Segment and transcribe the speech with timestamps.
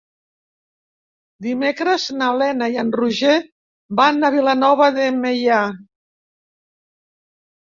[1.47, 3.35] Dimecres na Lena i en Roger
[4.01, 5.61] van a Vilanova de Meià.